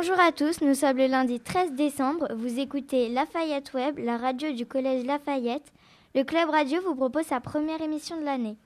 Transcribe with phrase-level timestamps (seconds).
[0.00, 2.26] à tous, nous sommes le lundi 13 décembre.
[2.34, 5.72] Vous écoutez Lafayette Web, la radio du collège Lafayette.
[6.14, 8.56] Le club radio vous propose sa première émission de l'année.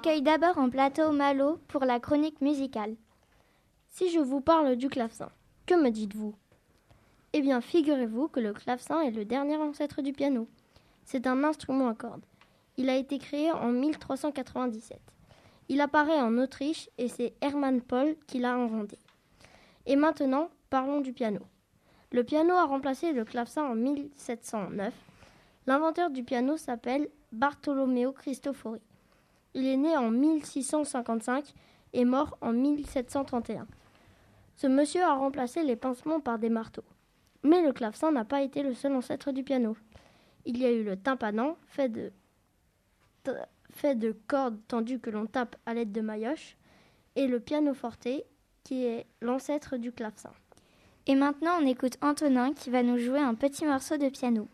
[0.00, 2.96] Accueille d'abord en plateau Malo pour la chronique musicale.
[3.90, 5.28] Si je vous parle du clavecin,
[5.66, 6.34] que me dites-vous?
[7.34, 10.48] Eh bien, figurez-vous que le clavecin est le dernier ancêtre du piano.
[11.04, 12.24] C'est un instrument à cordes.
[12.78, 14.98] Il a été créé en 1397.
[15.68, 18.98] Il apparaît en Autriche et c'est Hermann Paul qui l'a inventé.
[19.84, 21.40] Et maintenant, parlons du piano.
[22.10, 24.94] Le piano a remplacé le clavecin en 1709.
[25.66, 28.80] L'inventeur du piano s'appelle Bartolomeo Cristofori.
[29.54, 31.52] Il est né en 1655
[31.92, 33.66] et mort en 1731.
[34.56, 36.84] Ce monsieur a remplacé les pincements par des marteaux.
[37.42, 39.76] Mais le clavecin n'a pas été le seul ancêtre du piano.
[40.44, 40.96] Il y a eu le
[41.88, 42.12] de,
[43.70, 46.56] fait de cordes tendues que l'on tape à l'aide de maillotches,
[47.16, 48.08] et le pianoforte,
[48.64, 50.32] qui est l'ancêtre du clavecin.
[51.06, 54.48] Et maintenant, on écoute Antonin qui va nous jouer un petit morceau de piano.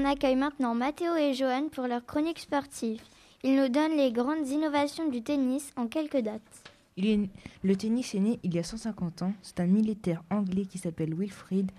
[0.00, 3.00] On accueille maintenant Mathéo et Johan pour leur chronique sportive.
[3.42, 6.62] Ils nous donnent les grandes innovations du tennis en quelques dates.
[6.96, 9.32] Le tennis est né il y a 150 ans.
[9.42, 11.72] C'est un militaire anglais qui s'appelle Wilfrid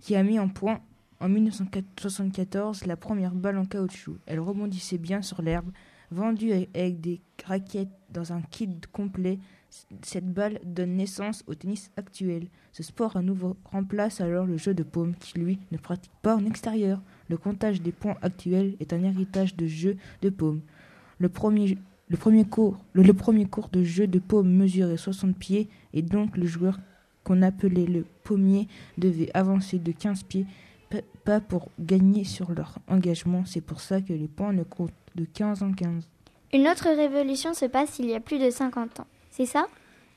[0.00, 0.80] qui a mis en point
[1.20, 4.16] en 1974 la première balle en caoutchouc.
[4.24, 5.70] Elle rebondissait bien sur l'herbe.
[6.10, 9.38] Vendue avec- des raquettes dans un kit complet,
[10.02, 12.48] cette balle donne naissance au tennis actuel.
[12.72, 16.36] Ce sport à nouveau remplace alors le jeu de paume qui, lui, ne pratique pas
[16.36, 17.00] en extérieur.
[17.28, 20.60] Le comptage des points actuels est un héritage de jeu de paume.
[21.18, 21.76] Le premier,
[22.44, 26.78] cours, le, premier cours de jeu de paume mesurait 60 pieds et donc le joueur
[27.22, 28.68] qu'on appelait le pommier
[28.98, 30.46] devait avancer de 15 pieds,
[30.90, 33.44] pa- pas pour gagner sur leur engagement.
[33.46, 36.06] C'est pour ça que les points ne comptent de 15 en 15.
[36.52, 39.06] Une autre révolution se passe il y a plus de 50 ans.
[39.36, 39.66] C'est ça?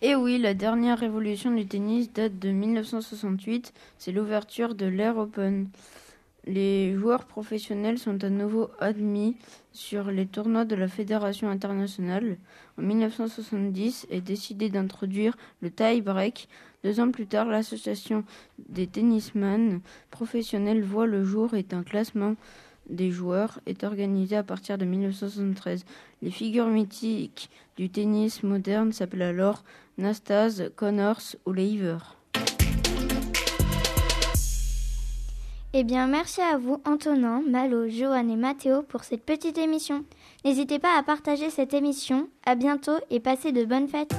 [0.03, 5.69] Et oui, la dernière révolution du tennis date de 1968, c'est l'ouverture de l'Air Open.
[6.45, 9.35] Les joueurs professionnels sont à nouveau admis
[9.71, 12.37] sur les tournois de la Fédération internationale.
[12.77, 16.47] En 1970 est décidé d'introduire le tie-break.
[16.83, 18.23] Deux ans plus tard, l'association
[18.69, 22.35] des tennisman professionnels voit le jour et un classement
[22.89, 25.85] des joueurs est organisé à partir de 1973.
[26.21, 29.63] Les figures mythiques du tennis moderne s'appellent alors
[29.97, 31.97] Nastase, Connors ou Lever.
[35.73, 40.05] Eh bien, merci à vous, Antonin, Malo, Johan et Mathéo, pour cette petite émission.
[40.45, 42.29] N'hésitez pas à partager cette émission.
[42.45, 44.15] À bientôt et passez de bonnes fêtes.